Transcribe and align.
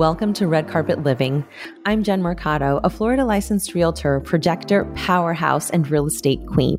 Welcome 0.00 0.32
to 0.34 0.46
Red 0.46 0.66
Carpet 0.66 1.02
Living. 1.02 1.44
I'm 1.84 2.02
Jen 2.02 2.22
Mercado, 2.22 2.80
a 2.82 2.88
Florida 2.88 3.26
licensed 3.26 3.74
realtor, 3.74 4.20
projector, 4.20 4.86
powerhouse, 4.94 5.68
and 5.68 5.86
real 5.90 6.06
estate 6.06 6.40
queen. 6.46 6.78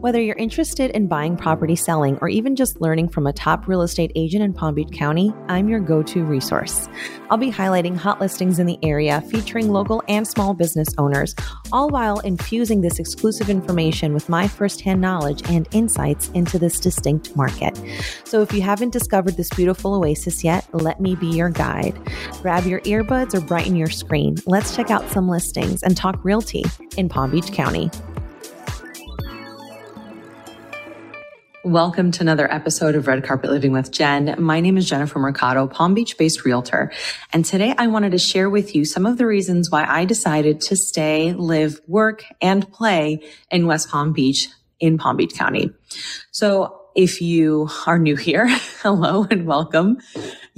Whether 0.00 0.22
you're 0.22 0.36
interested 0.36 0.92
in 0.92 1.08
buying 1.08 1.36
property, 1.36 1.76
selling, 1.76 2.16
or 2.22 2.30
even 2.30 2.56
just 2.56 2.80
learning 2.80 3.10
from 3.10 3.26
a 3.26 3.34
top 3.34 3.68
real 3.68 3.82
estate 3.82 4.10
agent 4.14 4.42
in 4.42 4.54
Palm 4.54 4.74
Beach 4.74 4.92
County, 4.92 5.30
I'm 5.46 5.68
your 5.68 5.78
go 5.78 6.02
to 6.02 6.24
resource. 6.24 6.88
I'll 7.28 7.36
be 7.36 7.52
highlighting 7.52 7.98
hot 7.98 8.18
listings 8.18 8.58
in 8.58 8.66
the 8.66 8.78
area 8.82 9.20
featuring 9.20 9.70
local 9.70 10.02
and 10.08 10.26
small 10.26 10.54
business 10.54 10.88
owners, 10.96 11.34
all 11.70 11.90
while 11.90 12.20
infusing 12.20 12.80
this 12.80 12.98
exclusive 12.98 13.50
information 13.50 14.14
with 14.14 14.30
my 14.30 14.48
firsthand 14.48 15.02
knowledge 15.02 15.42
and 15.50 15.68
insights 15.72 16.30
into 16.30 16.58
this 16.58 16.80
distinct 16.80 17.36
market. 17.36 17.78
So 18.24 18.40
if 18.40 18.54
you 18.54 18.62
haven't 18.62 18.94
discovered 18.94 19.36
this 19.36 19.50
beautiful 19.50 19.92
oasis 19.96 20.42
yet, 20.42 20.66
let 20.72 21.02
me 21.02 21.14
be 21.14 21.26
your 21.26 21.50
guide 21.50 21.98
grab 22.40 22.64
your 22.64 22.80
earbuds 22.80 23.34
or 23.34 23.42
brighten 23.42 23.76
your 23.76 23.90
screen. 23.90 24.34
Let's 24.46 24.74
check 24.74 24.90
out 24.90 25.10
some 25.10 25.28
listings 25.28 25.82
and 25.82 25.94
talk 25.94 26.24
realty 26.24 26.64
in 26.96 27.10
Palm 27.10 27.30
Beach 27.32 27.52
County. 27.52 27.90
Welcome 31.62 32.10
to 32.12 32.22
another 32.22 32.50
episode 32.50 32.94
of 32.94 33.06
Red 33.06 33.22
Carpet 33.22 33.50
Living 33.50 33.72
with 33.72 33.90
Jen. 33.90 34.34
My 34.38 34.60
name 34.60 34.78
is 34.78 34.88
Jennifer 34.88 35.18
Mercado, 35.18 35.66
Palm 35.66 35.92
Beach 35.92 36.16
based 36.16 36.46
realtor. 36.46 36.90
And 37.34 37.44
today 37.44 37.74
I 37.76 37.86
wanted 37.86 38.12
to 38.12 38.18
share 38.18 38.48
with 38.48 38.74
you 38.74 38.86
some 38.86 39.04
of 39.04 39.18
the 39.18 39.26
reasons 39.26 39.70
why 39.70 39.84
I 39.84 40.06
decided 40.06 40.62
to 40.62 40.76
stay, 40.76 41.34
live, 41.34 41.78
work, 41.86 42.24
and 42.40 42.72
play 42.72 43.20
in 43.50 43.66
West 43.66 43.90
Palm 43.90 44.14
Beach 44.14 44.48
in 44.78 44.96
Palm 44.96 45.18
Beach 45.18 45.34
County. 45.34 45.70
So 46.30 46.80
if 46.96 47.20
you 47.20 47.68
are 47.86 47.98
new 47.98 48.16
here, 48.16 48.48
hello 48.82 49.26
and 49.30 49.44
welcome. 49.44 49.98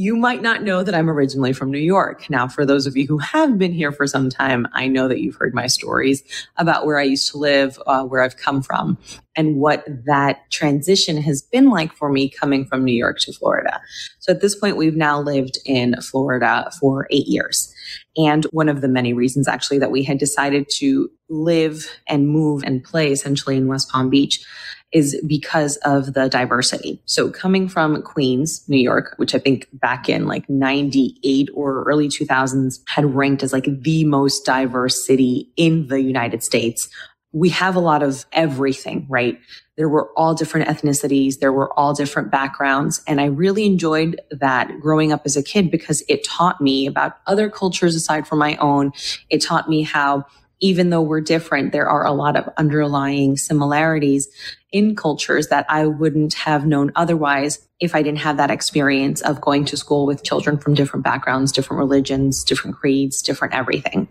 You 0.03 0.17
might 0.17 0.43
not 0.43 0.65
know 0.65 0.83
that 0.83 0.97
I'm 0.97 1.09
originally 1.09 1.53
from 1.53 1.71
New 1.71 1.79
York. 1.79 2.29
Now, 2.29 2.49
for 2.49 2.67
those 2.67 2.89
of 2.89 2.97
you 2.97 3.07
who 3.07 3.19
have 3.19 3.57
been 3.57 3.73
here 3.73 3.93
for 3.93 4.09
some 4.09 4.31
time, 4.31 4.67
I 4.73 4.89
know 4.89 5.07
that 5.07 5.21
you've 5.21 5.37
heard 5.37 5.55
my 5.55 5.69
stories 5.69 6.25
about 6.57 6.87
where 6.87 6.99
I 6.99 7.05
used 7.05 7.31
to 7.31 7.39
live, 7.39 7.81
uh, 7.87 8.03
where 8.03 8.21
I've 8.21 8.37
come 8.37 8.63
from, 8.63 8.99
and 9.37 9.59
what 9.59 9.85
that 10.07 10.51
transition 10.51 11.19
has 11.19 11.41
been 11.41 11.71
like 11.71 11.95
for 11.95 12.11
me 12.11 12.29
coming 12.29 12.65
from 12.65 12.85
New 12.85 12.93
York 12.93 13.21
to 13.21 13.33
Florida. 13.33 13.81
So 14.19 14.33
at 14.33 14.41
this 14.41 14.57
point, 14.57 14.77
we've 14.77 14.97
now 14.97 15.21
lived 15.21 15.59
in 15.67 15.95
Florida 16.03 16.69
for 16.81 17.07
eight 17.13 17.29
years. 17.29 17.73
And 18.17 18.43
one 18.47 18.69
of 18.69 18.81
the 18.81 18.89
many 18.89 19.13
reasons 19.13 19.47
actually 19.47 19.79
that 19.79 19.93
we 19.93 20.03
had 20.03 20.19
decided 20.19 20.69
to 20.79 21.13
live 21.29 21.89
and 22.09 22.29
move 22.29 22.65
and 22.65 22.83
play 22.83 23.13
essentially 23.13 23.57
in 23.57 23.69
West 23.69 23.89
Palm 23.89 24.11
Beach 24.11 24.45
is 24.93 25.21
because 25.27 25.77
of 25.79 26.15
the 26.15 26.29
diversity. 26.29 27.01
So 27.07 27.31
coming 27.31 27.69
from 27.69 28.03
Queens, 28.03 28.65
New 28.69 28.79
York, 28.79 29.15
which 29.17 29.35
I 29.35 29.39
think 29.39 29.69
back 29.73 30.09
in 30.09 30.27
like 30.27 30.49
98 30.49 31.49
or 31.55 31.83
early 31.85 32.09
2000s 32.09 32.81
had 32.89 33.15
ranked 33.15 33.43
as 33.43 33.53
like 33.53 33.67
the 33.83 34.05
most 34.05 34.45
diverse 34.45 35.05
city 35.05 35.51
in 35.57 35.89
the 35.89 36.01
United 36.01 36.43
States. 36.43 36.89
We 37.33 37.49
have 37.49 37.77
a 37.77 37.81
lot 37.81 38.03
of 38.03 38.27
everything, 38.33 39.07
right? 39.09 39.39
There 39.79 39.89
were 39.89 40.11
all 40.19 40.35
different 40.35 40.69
ethnicities. 40.69 41.39
There 41.39 41.53
were 41.53 41.73
all 41.79 41.95
different 41.95 42.31
backgrounds. 42.31 43.03
And 43.07 43.23
I 43.23 43.25
really 43.27 43.65
enjoyed 43.65 44.21
that 44.31 44.79
growing 44.81 45.13
up 45.13 45.23
as 45.25 45.35
a 45.35 45.43
kid 45.43 45.71
because 45.71 46.03
it 46.09 46.25
taught 46.25 46.61
me 46.61 46.87
about 46.87 47.17
other 47.27 47.49
cultures 47.49 47.95
aside 47.95 48.29
from 48.29 48.39
my 48.39 48.57
own. 48.57 48.93
It 49.31 49.41
taught 49.41 49.71
me 49.71 49.83
how 49.83 50.27
even 50.63 50.91
though 50.91 51.03
we're 51.03 51.21
different, 51.21 51.73
there 51.73 51.89
are 51.89 52.07
a 52.07 52.13
lot 52.13 52.37
of 52.37 52.49
underlying 52.57 53.37
similarities 53.37 54.29
in 54.71 54.95
cultures 54.95 55.49
that 55.49 55.67
I 55.69 55.87
wouldn't 55.87 56.35
have 56.35 56.65
known 56.65 56.93
otherwise 56.95 57.67
if 57.81 57.97
I 57.97 58.03
didn't 58.03 58.21
have 58.21 58.37
that 58.37 58.51
experience 58.51 59.21
of 59.23 59.41
going 59.41 59.65
to 59.67 59.77
school 59.77 60.07
with 60.07 60.23
children 60.23 60.57
from 60.57 60.75
different 60.75 61.05
backgrounds, 61.05 61.51
different 61.51 61.81
religions, 61.81 62.45
different 62.45 62.77
creeds, 62.77 63.23
different 63.23 63.55
everything. 63.55 64.07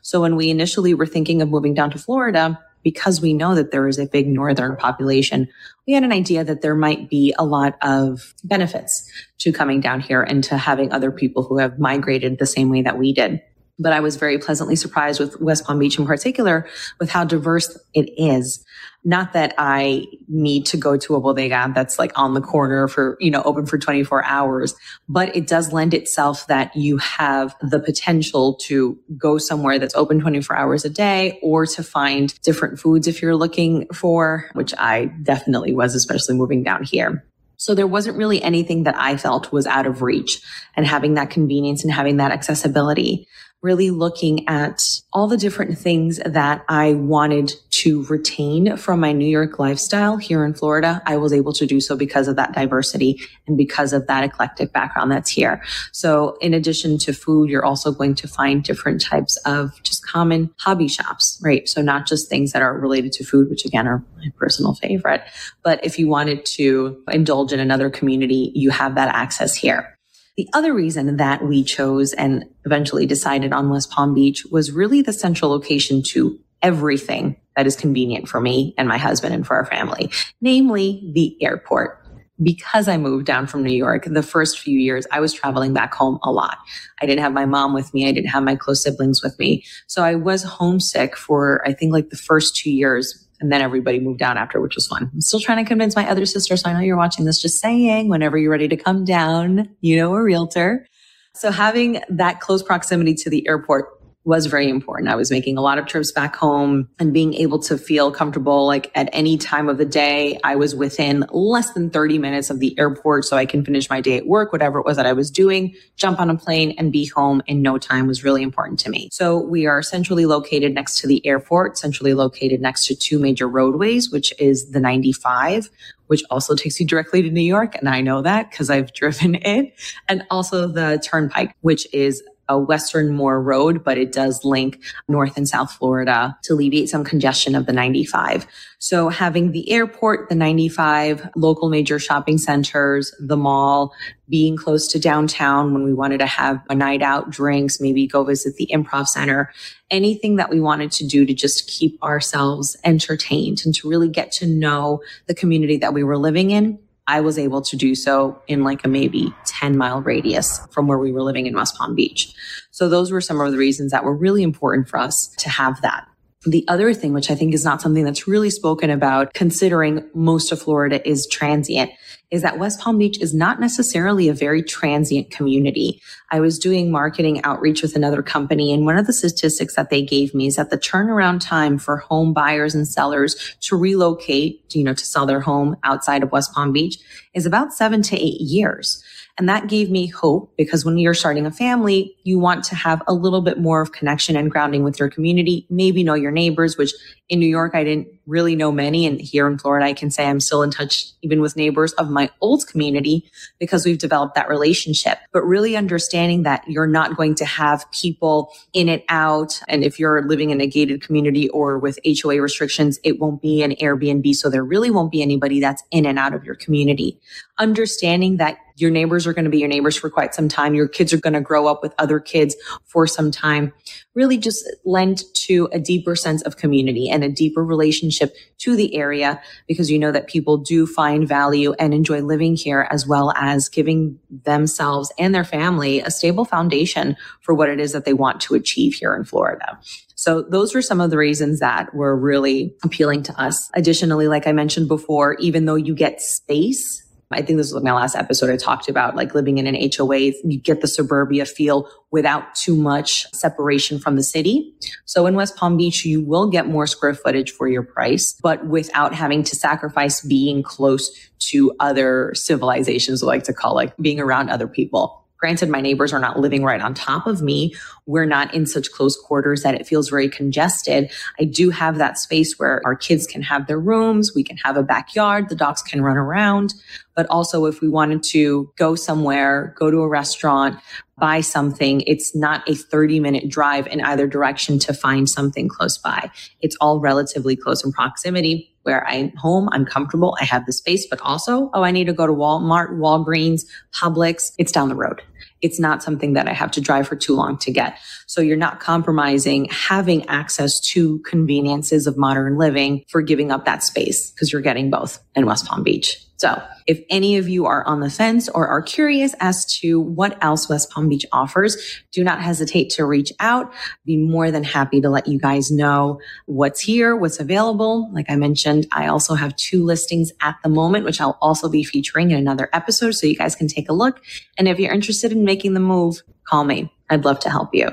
So 0.00 0.22
when 0.22 0.36
we 0.36 0.50
initially 0.50 0.94
were 0.94 1.04
thinking 1.04 1.42
of 1.42 1.50
moving 1.50 1.74
down 1.74 1.90
to 1.90 1.98
Florida, 1.98 2.58
because 2.84 3.20
we 3.20 3.34
know 3.34 3.56
that 3.56 3.72
there 3.72 3.88
is 3.88 3.98
a 3.98 4.06
big 4.06 4.28
northern 4.28 4.76
population, 4.76 5.48
we 5.84 5.94
had 5.94 6.04
an 6.04 6.12
idea 6.12 6.44
that 6.44 6.62
there 6.62 6.76
might 6.76 7.10
be 7.10 7.34
a 7.36 7.44
lot 7.44 7.76
of 7.82 8.34
benefits 8.44 9.10
to 9.38 9.52
coming 9.52 9.80
down 9.80 10.00
here 10.00 10.22
and 10.22 10.44
to 10.44 10.56
having 10.56 10.92
other 10.92 11.10
people 11.10 11.42
who 11.42 11.58
have 11.58 11.80
migrated 11.80 12.38
the 12.38 12.46
same 12.46 12.70
way 12.70 12.82
that 12.82 12.96
we 12.96 13.12
did 13.12 13.42
but 13.78 13.92
I 13.92 14.00
was 14.00 14.16
very 14.16 14.38
pleasantly 14.38 14.76
surprised 14.76 15.20
with 15.20 15.40
West 15.40 15.64
Palm 15.64 15.78
Beach 15.78 15.98
in 15.98 16.06
particular 16.06 16.66
with 16.98 17.10
how 17.10 17.24
diverse 17.24 17.78
it 17.94 18.10
is. 18.16 18.64
Not 19.04 19.32
that 19.32 19.54
I 19.56 20.06
need 20.26 20.66
to 20.66 20.76
go 20.76 20.96
to 20.96 21.14
a 21.14 21.20
bodega 21.20 21.70
that's 21.74 21.98
like 21.98 22.12
on 22.18 22.34
the 22.34 22.40
corner 22.40 22.88
for, 22.88 23.16
you 23.20 23.30
know, 23.30 23.42
open 23.42 23.64
for 23.64 23.78
24 23.78 24.24
hours, 24.24 24.74
but 25.08 25.34
it 25.36 25.46
does 25.46 25.72
lend 25.72 25.94
itself 25.94 26.46
that 26.48 26.74
you 26.74 26.98
have 26.98 27.54
the 27.60 27.78
potential 27.78 28.54
to 28.62 28.98
go 29.16 29.38
somewhere 29.38 29.78
that's 29.78 29.94
open 29.94 30.20
24 30.20 30.56
hours 30.56 30.84
a 30.84 30.90
day 30.90 31.38
or 31.42 31.64
to 31.64 31.82
find 31.82 32.38
different 32.42 32.80
foods 32.80 33.06
if 33.06 33.22
you're 33.22 33.36
looking 33.36 33.86
for, 33.94 34.50
which 34.54 34.74
I 34.76 35.06
definitely 35.22 35.74
was, 35.74 35.94
especially 35.94 36.34
moving 36.34 36.64
down 36.64 36.82
here. 36.82 37.24
So 37.56 37.74
there 37.74 37.88
wasn't 37.88 38.16
really 38.16 38.40
anything 38.42 38.84
that 38.84 38.96
I 38.96 39.16
felt 39.16 39.52
was 39.52 39.66
out 39.66 39.86
of 39.86 40.00
reach 40.00 40.40
and 40.76 40.86
having 40.86 41.14
that 41.14 41.30
convenience 41.30 41.82
and 41.82 41.92
having 41.92 42.16
that 42.18 42.30
accessibility 42.30 43.26
really 43.62 43.90
looking 43.90 44.48
at 44.48 44.80
all 45.12 45.26
the 45.26 45.36
different 45.36 45.76
things 45.76 46.20
that 46.24 46.64
I 46.68 46.94
wanted 46.94 47.52
to 47.70 48.04
retain 48.04 48.76
from 48.76 49.00
my 49.00 49.12
New 49.12 49.26
York 49.26 49.58
lifestyle 49.58 50.16
here 50.16 50.44
in 50.44 50.54
Florida. 50.54 51.02
I 51.06 51.16
was 51.16 51.32
able 51.32 51.52
to 51.54 51.66
do 51.66 51.80
so 51.80 51.96
because 51.96 52.28
of 52.28 52.36
that 52.36 52.52
diversity 52.52 53.20
and 53.46 53.56
because 53.56 53.92
of 53.92 54.06
that 54.06 54.22
eclectic 54.22 54.72
background 54.72 55.10
that's 55.10 55.30
here. 55.30 55.62
So 55.92 56.36
in 56.40 56.54
addition 56.54 56.98
to 56.98 57.12
food, 57.12 57.50
you're 57.50 57.64
also 57.64 57.90
going 57.90 58.14
to 58.16 58.28
find 58.28 58.62
different 58.62 59.00
types 59.00 59.36
of 59.38 59.72
just 59.82 60.06
common 60.06 60.50
hobby 60.58 60.88
shops, 60.88 61.40
right? 61.42 61.68
So 61.68 61.82
not 61.82 62.06
just 62.06 62.28
things 62.28 62.52
that 62.52 62.62
are 62.62 62.78
related 62.78 63.12
to 63.12 63.24
food, 63.24 63.50
which 63.50 63.64
again 63.64 63.88
are 63.88 64.04
my 64.18 64.30
personal 64.36 64.74
favorite, 64.74 65.22
but 65.64 65.84
if 65.84 65.98
you 65.98 66.08
wanted 66.08 66.46
to 66.46 67.02
indulge 67.10 67.52
in 67.52 67.60
another 67.60 67.90
community, 67.90 68.52
you 68.54 68.70
have 68.70 68.94
that 68.94 69.14
access 69.14 69.54
here. 69.54 69.97
The 70.38 70.48
other 70.54 70.72
reason 70.72 71.16
that 71.16 71.44
we 71.44 71.64
chose 71.64 72.12
and 72.12 72.44
eventually 72.64 73.06
decided 73.06 73.52
on 73.52 73.70
West 73.70 73.90
Palm 73.90 74.14
Beach 74.14 74.44
was 74.52 74.70
really 74.70 75.02
the 75.02 75.12
central 75.12 75.50
location 75.50 76.00
to 76.10 76.38
everything 76.62 77.34
that 77.56 77.66
is 77.66 77.74
convenient 77.74 78.28
for 78.28 78.40
me 78.40 78.72
and 78.78 78.86
my 78.86 78.98
husband 78.98 79.34
and 79.34 79.44
for 79.44 79.56
our 79.56 79.66
family, 79.66 80.12
namely 80.40 81.10
the 81.12 81.36
airport. 81.44 82.00
Because 82.40 82.86
I 82.86 82.98
moved 82.98 83.26
down 83.26 83.48
from 83.48 83.64
New 83.64 83.76
York, 83.76 84.04
the 84.04 84.22
first 84.22 84.60
few 84.60 84.78
years 84.78 85.08
I 85.10 85.18
was 85.18 85.32
traveling 85.32 85.74
back 85.74 85.92
home 85.92 86.20
a 86.22 86.30
lot. 86.30 86.58
I 87.02 87.06
didn't 87.06 87.22
have 87.24 87.32
my 87.32 87.44
mom 87.44 87.74
with 87.74 87.92
me. 87.92 88.08
I 88.08 88.12
didn't 88.12 88.30
have 88.30 88.44
my 88.44 88.54
close 88.54 88.80
siblings 88.80 89.24
with 89.24 89.36
me. 89.40 89.64
So 89.88 90.04
I 90.04 90.14
was 90.14 90.44
homesick 90.44 91.16
for, 91.16 91.66
I 91.66 91.72
think 91.72 91.92
like 91.92 92.10
the 92.10 92.16
first 92.16 92.54
two 92.54 92.70
years 92.70 93.27
and 93.40 93.52
then 93.52 93.60
everybody 93.62 94.00
moved 94.00 94.18
down 94.18 94.36
after, 94.36 94.60
which 94.60 94.74
was 94.74 94.86
fun. 94.86 95.10
I'm 95.12 95.20
still 95.20 95.40
trying 95.40 95.64
to 95.64 95.68
convince 95.68 95.94
my 95.94 96.08
other 96.08 96.26
sister. 96.26 96.56
So 96.56 96.68
I 96.68 96.72
know 96.72 96.80
you're 96.80 96.96
watching 96.96 97.24
this, 97.24 97.40
just 97.40 97.60
saying 97.60 98.08
whenever 98.08 98.36
you're 98.36 98.50
ready 98.50 98.68
to 98.68 98.76
come 98.76 99.04
down, 99.04 99.68
you 99.80 99.96
know, 99.96 100.14
a 100.14 100.22
realtor. 100.22 100.86
So 101.34 101.50
having 101.50 102.02
that 102.08 102.40
close 102.40 102.62
proximity 102.62 103.14
to 103.14 103.30
the 103.30 103.46
airport 103.46 103.97
was 104.28 104.44
very 104.44 104.68
important. 104.68 105.08
I 105.08 105.16
was 105.16 105.30
making 105.30 105.56
a 105.56 105.62
lot 105.62 105.78
of 105.78 105.86
trips 105.86 106.12
back 106.12 106.36
home 106.36 106.86
and 106.98 107.14
being 107.14 107.32
able 107.32 107.58
to 107.60 107.78
feel 107.78 108.12
comfortable 108.12 108.66
like 108.66 108.90
at 108.94 109.08
any 109.14 109.38
time 109.38 109.70
of 109.70 109.78
the 109.78 109.86
day. 109.86 110.38
I 110.44 110.54
was 110.54 110.74
within 110.74 111.24
less 111.30 111.72
than 111.72 111.88
30 111.88 112.18
minutes 112.18 112.50
of 112.50 112.60
the 112.60 112.78
airport 112.78 113.24
so 113.24 113.38
I 113.38 113.46
can 113.46 113.64
finish 113.64 113.88
my 113.88 114.02
day 114.02 114.18
at 114.18 114.26
work, 114.26 114.52
whatever 114.52 114.80
it 114.80 114.84
was 114.84 114.98
that 114.98 115.06
I 115.06 115.14
was 115.14 115.30
doing, 115.30 115.74
jump 115.96 116.20
on 116.20 116.28
a 116.28 116.36
plane 116.36 116.74
and 116.76 116.92
be 116.92 117.06
home 117.06 117.40
in 117.46 117.62
no 117.62 117.78
time 117.78 118.06
was 118.06 118.22
really 118.22 118.42
important 118.42 118.78
to 118.80 118.90
me. 118.90 119.08
So 119.10 119.38
we 119.38 119.64
are 119.64 119.82
centrally 119.82 120.26
located 120.26 120.74
next 120.74 120.98
to 120.98 121.06
the 121.06 121.26
airport, 121.26 121.78
centrally 121.78 122.12
located 122.12 122.60
next 122.60 122.84
to 122.88 122.94
two 122.94 123.18
major 123.18 123.48
roadways, 123.48 124.10
which 124.10 124.34
is 124.38 124.72
the 124.72 124.80
95, 124.80 125.70
which 126.08 126.22
also 126.30 126.54
takes 126.54 126.78
you 126.78 126.86
directly 126.86 127.22
to 127.22 127.30
New 127.30 127.40
York. 127.40 127.76
And 127.76 127.88
I 127.88 128.02
know 128.02 128.20
that 128.20 128.50
because 128.50 128.68
I've 128.68 128.92
driven 129.00 129.36
it. 129.36 129.72
And 130.06 130.26
also 130.30 130.68
the 130.68 131.02
turnpike, 131.02 131.54
which 131.62 131.86
is 131.94 132.22
a 132.48 132.58
Western 132.58 133.14
Moore 133.14 133.40
Road, 133.40 133.84
but 133.84 133.98
it 133.98 134.12
does 134.12 134.44
link 134.44 134.80
North 135.06 135.36
and 135.36 135.48
South 135.48 135.72
Florida 135.72 136.36
to 136.44 136.54
alleviate 136.54 136.88
some 136.88 137.04
congestion 137.04 137.54
of 137.54 137.66
the 137.66 137.72
95. 137.72 138.46
So 138.78 139.08
having 139.08 139.52
the 139.52 139.70
airport, 139.70 140.28
the 140.28 140.34
95, 140.34 141.30
local 141.36 141.68
major 141.68 141.98
shopping 141.98 142.38
centers, 142.38 143.12
the 143.18 143.36
mall, 143.36 143.92
being 144.28 144.56
close 144.56 144.88
to 144.88 144.98
downtown 144.98 145.72
when 145.72 145.84
we 145.84 145.92
wanted 145.92 146.18
to 146.18 146.26
have 146.26 146.62
a 146.68 146.74
night 146.74 147.02
out, 147.02 147.30
drinks, 147.30 147.80
maybe 147.80 148.06
go 148.06 148.24
visit 148.24 148.56
the 148.56 148.68
improv 148.72 149.08
center, 149.08 149.52
anything 149.90 150.36
that 150.36 150.50
we 150.50 150.60
wanted 150.60 150.92
to 150.92 151.06
do 151.06 151.24
to 151.26 151.34
just 151.34 151.66
keep 151.66 152.02
ourselves 152.02 152.76
entertained 152.84 153.62
and 153.64 153.74
to 153.74 153.88
really 153.88 154.08
get 154.08 154.30
to 154.32 154.46
know 154.46 155.02
the 155.26 155.34
community 155.34 155.76
that 155.78 155.94
we 155.94 156.04
were 156.04 156.18
living 156.18 156.50
in 156.50 156.78
I 157.08 157.20
was 157.20 157.38
able 157.38 157.62
to 157.62 157.76
do 157.76 157.94
so 157.94 158.40
in 158.46 158.62
like 158.62 158.84
a 158.84 158.88
maybe 158.88 159.34
10 159.46 159.76
mile 159.76 160.02
radius 160.02 160.60
from 160.70 160.86
where 160.86 160.98
we 160.98 161.10
were 161.10 161.22
living 161.22 161.46
in 161.46 161.56
West 161.56 161.74
Palm 161.76 161.94
Beach. 161.94 162.32
So 162.70 162.88
those 162.88 163.10
were 163.10 163.22
some 163.22 163.40
of 163.40 163.50
the 163.50 163.58
reasons 163.58 163.90
that 163.92 164.04
were 164.04 164.14
really 164.14 164.42
important 164.42 164.88
for 164.88 164.98
us 164.98 165.34
to 165.38 165.48
have 165.48 165.80
that. 165.80 166.06
The 166.44 166.64
other 166.68 166.94
thing, 166.94 167.14
which 167.14 167.30
I 167.30 167.34
think 167.34 167.54
is 167.54 167.64
not 167.64 167.82
something 167.82 168.04
that's 168.04 168.28
really 168.28 168.50
spoken 168.50 168.90
about 168.90 169.32
considering 169.34 170.08
most 170.14 170.52
of 170.52 170.62
Florida 170.62 171.06
is 171.08 171.26
transient, 171.26 171.90
is 172.30 172.42
that 172.42 172.58
West 172.58 172.80
Palm 172.80 172.98
Beach 172.98 173.20
is 173.20 173.34
not 173.34 173.58
necessarily 173.58 174.28
a 174.28 174.34
very 174.34 174.62
transient 174.62 175.30
community. 175.30 176.00
I 176.30 176.40
was 176.40 176.58
doing 176.58 176.90
marketing 176.90 177.42
outreach 177.42 177.80
with 177.80 177.96
another 177.96 178.22
company 178.22 178.72
and 178.72 178.84
one 178.84 178.98
of 178.98 179.06
the 179.06 179.12
statistics 179.12 179.76
that 179.76 179.90
they 179.90 180.02
gave 180.02 180.34
me 180.34 180.46
is 180.46 180.56
that 180.56 180.70
the 180.70 180.78
turnaround 180.78 181.40
time 181.40 181.78
for 181.78 181.96
home 181.96 182.34
buyers 182.34 182.74
and 182.74 182.86
sellers 182.86 183.56
to 183.60 183.76
relocate, 183.76 184.74
you 184.74 184.84
know, 184.84 184.94
to 184.94 185.04
sell 185.04 185.26
their 185.26 185.40
home 185.40 185.76
outside 185.84 186.22
of 186.22 186.32
West 186.32 186.52
Palm 186.52 186.72
Beach 186.72 186.98
is 187.34 187.46
about 187.46 187.72
seven 187.72 188.02
to 188.02 188.16
eight 188.16 188.40
years. 188.40 189.02
And 189.38 189.48
that 189.48 189.68
gave 189.68 189.88
me 189.88 190.08
hope 190.08 190.52
because 190.56 190.84
when 190.84 190.98
you're 190.98 191.14
starting 191.14 191.46
a 191.46 191.52
family, 191.52 192.16
you 192.24 192.40
want 192.40 192.64
to 192.64 192.74
have 192.74 193.00
a 193.06 193.14
little 193.14 193.40
bit 193.40 193.58
more 193.58 193.80
of 193.80 193.92
connection 193.92 194.36
and 194.36 194.50
grounding 194.50 194.82
with 194.82 194.98
your 194.98 195.08
community, 195.08 195.64
maybe 195.70 196.02
know 196.02 196.14
your 196.14 196.32
neighbors, 196.32 196.76
which 196.76 196.92
in 197.28 197.38
New 197.38 197.46
York, 197.46 197.74
I 197.74 197.84
didn't 197.84 198.08
really 198.26 198.56
know 198.56 198.72
many. 198.72 199.06
And 199.06 199.20
here 199.20 199.46
in 199.46 199.56
Florida, 199.56 199.86
I 199.86 199.92
can 199.92 200.10
say 200.10 200.26
I'm 200.26 200.40
still 200.40 200.64
in 200.64 200.72
touch 200.72 201.06
even 201.22 201.40
with 201.40 201.56
neighbors 201.56 201.92
of 201.94 202.10
my 202.10 202.17
old 202.40 202.66
community 202.66 203.30
because 203.58 203.84
we've 203.84 203.98
developed 203.98 204.34
that 204.34 204.48
relationship. 204.48 205.18
But 205.32 205.42
really 205.42 205.76
understanding 205.76 206.42
that 206.42 206.64
you're 206.66 206.86
not 206.86 207.16
going 207.16 207.34
to 207.36 207.44
have 207.44 207.90
people 207.92 208.52
in 208.72 208.88
and 208.88 209.02
out. 209.08 209.60
And 209.68 209.84
if 209.84 209.98
you're 209.98 210.26
living 210.26 210.50
in 210.50 210.60
a 210.60 210.66
gated 210.66 211.02
community 211.02 211.48
or 211.50 211.78
with 211.78 211.98
HOA 212.04 212.40
restrictions, 212.40 212.98
it 213.04 213.18
won't 213.18 213.40
be 213.40 213.62
an 213.62 213.72
Airbnb. 213.76 214.34
So 214.34 214.50
there 214.50 214.64
really 214.64 214.90
won't 214.90 215.12
be 215.12 215.22
anybody 215.22 215.60
that's 215.60 215.82
in 215.90 216.06
and 216.06 216.18
out 216.18 216.34
of 216.34 216.44
your 216.44 216.54
community. 216.54 217.18
Understanding 217.58 218.36
that 218.36 218.58
your 218.78 218.90
neighbors 218.90 219.26
are 219.26 219.32
going 219.32 219.44
to 219.44 219.50
be 219.50 219.58
your 219.58 219.68
neighbors 219.68 219.96
for 219.96 220.08
quite 220.08 220.34
some 220.34 220.48
time. 220.48 220.74
Your 220.74 220.86
kids 220.86 221.12
are 221.12 221.20
going 221.20 221.32
to 221.32 221.40
grow 221.40 221.66
up 221.66 221.82
with 221.82 221.92
other 221.98 222.20
kids 222.20 222.56
for 222.84 223.06
some 223.06 223.30
time. 223.30 223.72
Really 224.14 224.38
just 224.38 224.64
lend 224.84 225.24
to 225.34 225.68
a 225.72 225.80
deeper 225.80 226.14
sense 226.14 226.42
of 226.42 226.56
community 226.56 227.08
and 227.08 227.24
a 227.24 227.28
deeper 227.28 227.64
relationship 227.64 228.34
to 228.58 228.76
the 228.76 228.94
area 228.94 229.40
because 229.66 229.90
you 229.90 229.98
know 229.98 230.12
that 230.12 230.28
people 230.28 230.56
do 230.56 230.86
find 230.86 231.26
value 231.26 231.72
and 231.78 231.92
enjoy 231.92 232.20
living 232.20 232.56
here 232.56 232.86
as 232.90 233.06
well 233.06 233.32
as 233.36 233.68
giving 233.68 234.18
themselves 234.44 235.12
and 235.18 235.34
their 235.34 235.44
family 235.44 236.00
a 236.00 236.10
stable 236.10 236.44
foundation 236.44 237.16
for 237.40 237.54
what 237.54 237.68
it 237.68 237.80
is 237.80 237.92
that 237.92 238.04
they 238.04 238.12
want 238.12 238.40
to 238.40 238.54
achieve 238.54 238.94
here 238.94 239.14
in 239.14 239.24
Florida. 239.24 239.78
So 240.14 240.42
those 240.42 240.74
were 240.74 240.82
some 240.82 241.00
of 241.00 241.10
the 241.10 241.18
reasons 241.18 241.60
that 241.60 241.94
were 241.94 242.16
really 242.16 242.74
appealing 242.84 243.22
to 243.24 243.40
us. 243.40 243.70
Additionally, 243.74 244.28
like 244.28 244.46
I 244.46 244.52
mentioned 244.52 244.88
before, 244.88 245.34
even 245.34 245.64
though 245.64 245.76
you 245.76 245.94
get 245.94 246.20
space 246.20 247.04
I 247.30 247.42
think 247.42 247.58
this 247.58 247.72
was 247.72 247.82
my 247.82 247.92
last 247.92 248.16
episode. 248.16 248.48
I 248.48 248.56
talked 248.56 248.88
about 248.88 249.14
like 249.14 249.34
living 249.34 249.58
in 249.58 249.66
an 249.66 249.74
HOA. 249.74 250.32
You 250.44 250.58
get 250.58 250.80
the 250.80 250.88
suburbia 250.88 251.44
feel 251.44 251.88
without 252.10 252.54
too 252.54 252.74
much 252.74 253.30
separation 253.34 253.98
from 253.98 254.16
the 254.16 254.22
city. 254.22 254.74
So 255.04 255.26
in 255.26 255.34
West 255.34 255.56
Palm 255.56 255.76
Beach, 255.76 256.06
you 256.06 256.22
will 256.22 256.48
get 256.48 256.66
more 256.66 256.86
square 256.86 257.14
footage 257.14 257.50
for 257.50 257.68
your 257.68 257.82
price, 257.82 258.32
but 258.42 258.66
without 258.66 259.14
having 259.14 259.42
to 259.42 259.54
sacrifice 259.54 260.22
being 260.22 260.62
close 260.62 261.10
to 261.50 261.72
other 261.80 262.32
civilizations, 262.34 263.22
I 263.22 263.26
like 263.26 263.44
to 263.44 263.52
call 263.52 263.74
like 263.74 263.94
being 263.98 264.20
around 264.20 264.48
other 264.48 264.66
people. 264.66 265.27
Granted, 265.38 265.68
my 265.68 265.80
neighbors 265.80 266.12
are 266.12 266.18
not 266.18 266.38
living 266.38 266.64
right 266.64 266.80
on 266.80 266.94
top 266.94 267.26
of 267.26 267.40
me. 267.40 267.74
We're 268.06 268.26
not 268.26 268.52
in 268.52 268.66
such 268.66 268.90
close 268.90 269.16
quarters 269.16 269.62
that 269.62 269.74
it 269.74 269.86
feels 269.86 270.08
very 270.08 270.28
congested. 270.28 271.12
I 271.38 271.44
do 271.44 271.70
have 271.70 271.98
that 271.98 272.18
space 272.18 272.58
where 272.58 272.82
our 272.84 272.96
kids 272.96 273.26
can 273.26 273.42
have 273.42 273.66
their 273.66 273.78
rooms. 273.78 274.32
We 274.34 274.42
can 274.42 274.56
have 274.58 274.76
a 274.76 274.82
backyard. 274.82 275.48
The 275.48 275.54
dogs 275.54 275.82
can 275.82 276.02
run 276.02 276.16
around. 276.16 276.74
But 277.14 277.26
also 277.30 277.66
if 277.66 277.80
we 277.80 277.88
wanted 277.88 278.22
to 278.30 278.72
go 278.76 278.96
somewhere, 278.96 279.74
go 279.78 279.90
to 279.90 279.98
a 279.98 280.08
restaurant, 280.08 280.80
buy 281.18 281.40
something, 281.40 282.02
it's 282.02 282.34
not 282.34 282.68
a 282.68 282.74
30 282.74 283.20
minute 283.20 283.48
drive 283.48 283.86
in 283.88 284.00
either 284.00 284.26
direction 284.26 284.78
to 284.80 284.94
find 284.94 285.28
something 285.28 285.68
close 285.68 285.98
by. 285.98 286.30
It's 286.60 286.76
all 286.80 287.00
relatively 287.00 287.56
close 287.56 287.84
in 287.84 287.92
proximity 287.92 288.72
where 288.88 289.06
I'm 289.06 289.36
home, 289.36 289.68
I'm 289.72 289.84
comfortable, 289.84 290.34
I 290.40 290.46
have 290.46 290.64
the 290.64 290.72
space, 290.72 291.06
but 291.06 291.20
also, 291.20 291.70
oh, 291.74 291.82
I 291.82 291.90
need 291.90 292.06
to 292.06 292.14
go 292.14 292.26
to 292.26 292.32
Walmart, 292.32 292.96
Walgreens, 292.96 293.66
Publix. 293.94 294.52
It's 294.56 294.72
down 294.72 294.88
the 294.88 294.94
road. 294.94 295.20
It's 295.60 295.78
not 295.78 296.02
something 296.02 296.32
that 296.32 296.48
I 296.48 296.54
have 296.54 296.70
to 296.70 296.80
drive 296.80 297.06
for 297.06 297.14
too 297.14 297.34
long 297.34 297.58
to 297.58 297.70
get. 297.70 297.98
So 298.26 298.40
you're 298.40 298.56
not 298.56 298.80
compromising 298.80 299.66
having 299.66 300.26
access 300.28 300.80
to 300.92 301.18
conveniences 301.18 302.06
of 302.06 302.16
modern 302.16 302.56
living 302.56 303.04
for 303.08 303.20
giving 303.20 303.52
up 303.52 303.66
that 303.66 303.82
space 303.82 304.30
because 304.30 304.54
you're 304.54 304.62
getting 304.62 304.88
both 304.88 305.22
in 305.34 305.44
West 305.44 305.66
Palm 305.66 305.82
Beach. 305.82 306.24
So 306.38 306.62
if 306.86 307.00
any 307.10 307.36
of 307.36 307.48
you 307.48 307.66
are 307.66 307.84
on 307.84 307.98
the 307.98 308.08
fence 308.08 308.48
or 308.48 308.68
are 308.68 308.80
curious 308.80 309.34
as 309.40 309.66
to 309.80 310.00
what 310.00 310.38
else 310.42 310.68
West 310.68 310.88
Palm 310.90 311.08
Beach 311.08 311.26
offers, 311.32 311.76
do 312.12 312.22
not 312.22 312.40
hesitate 312.40 312.90
to 312.90 313.04
reach 313.04 313.32
out. 313.40 313.72
Be 314.04 314.16
more 314.16 314.52
than 314.52 314.62
happy 314.62 315.00
to 315.00 315.10
let 315.10 315.26
you 315.26 315.40
guys 315.40 315.72
know 315.72 316.20
what's 316.46 316.80
here, 316.80 317.16
what's 317.16 317.40
available. 317.40 318.08
Like 318.12 318.26
I 318.30 318.36
mentioned, 318.36 318.86
I 318.92 319.08
also 319.08 319.34
have 319.34 319.56
two 319.56 319.84
listings 319.84 320.30
at 320.40 320.54
the 320.62 320.68
moment, 320.68 321.04
which 321.04 321.20
I'll 321.20 321.38
also 321.42 321.68
be 321.68 321.82
featuring 321.82 322.30
in 322.30 322.38
another 322.38 322.68
episode. 322.72 323.12
So 323.12 323.26
you 323.26 323.36
guys 323.36 323.56
can 323.56 323.66
take 323.66 323.88
a 323.88 323.92
look. 323.92 324.22
And 324.56 324.68
if 324.68 324.78
you're 324.78 324.94
interested 324.94 325.32
in 325.32 325.44
making 325.44 325.74
the 325.74 325.80
move, 325.80 326.22
call 326.44 326.62
me. 326.62 326.92
I'd 327.10 327.24
love 327.24 327.40
to 327.40 327.50
help 327.50 327.74
you. 327.74 327.90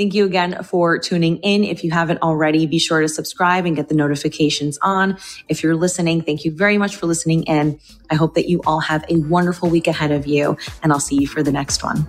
Thank 0.00 0.14
you 0.14 0.24
again 0.24 0.62
for 0.62 0.98
tuning 0.98 1.36
in. 1.42 1.62
If 1.62 1.84
you 1.84 1.90
haven't 1.90 2.22
already, 2.22 2.66
be 2.66 2.78
sure 2.78 3.02
to 3.02 3.06
subscribe 3.06 3.66
and 3.66 3.76
get 3.76 3.90
the 3.90 3.94
notifications 3.94 4.78
on. 4.80 5.18
If 5.46 5.62
you're 5.62 5.76
listening, 5.76 6.22
thank 6.22 6.42
you 6.42 6.50
very 6.50 6.78
much 6.78 6.96
for 6.96 7.04
listening 7.04 7.42
in. 7.42 7.78
I 8.08 8.14
hope 8.14 8.32
that 8.36 8.48
you 8.48 8.62
all 8.64 8.80
have 8.80 9.04
a 9.10 9.16
wonderful 9.16 9.68
week 9.68 9.86
ahead 9.86 10.10
of 10.10 10.26
you, 10.26 10.56
and 10.82 10.90
I'll 10.90 11.00
see 11.00 11.16
you 11.16 11.26
for 11.26 11.42
the 11.42 11.52
next 11.52 11.84
one. 11.84 12.06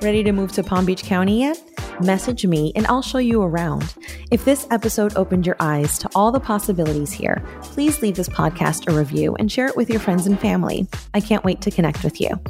Ready 0.00 0.22
to 0.22 0.32
move 0.32 0.52
to 0.52 0.64
Palm 0.64 0.86
Beach 0.86 1.02
County 1.02 1.40
yet? 1.40 1.62
Message 2.00 2.46
me 2.46 2.72
and 2.74 2.86
I'll 2.86 3.02
show 3.02 3.18
you 3.18 3.42
around. 3.42 3.94
If 4.30 4.46
this 4.46 4.66
episode 4.70 5.14
opened 5.14 5.46
your 5.46 5.56
eyes 5.60 5.98
to 5.98 6.08
all 6.14 6.32
the 6.32 6.40
possibilities 6.40 7.12
here, 7.12 7.44
please 7.60 8.00
leave 8.00 8.16
this 8.16 8.30
podcast 8.30 8.90
a 8.90 8.96
review 8.96 9.36
and 9.36 9.52
share 9.52 9.66
it 9.66 9.76
with 9.76 9.90
your 9.90 10.00
friends 10.00 10.26
and 10.26 10.40
family. 10.40 10.88
I 11.12 11.20
can't 11.20 11.44
wait 11.44 11.60
to 11.60 11.70
connect 11.70 12.02
with 12.02 12.18
you. 12.18 12.40